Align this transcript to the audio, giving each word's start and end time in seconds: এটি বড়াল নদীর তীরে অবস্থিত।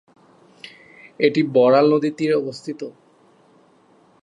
এটি 1.19 1.41
বড়াল 1.55 1.85
নদীর 1.93 2.13
তীরে 2.17 2.35
অবস্থিত। 2.35 2.81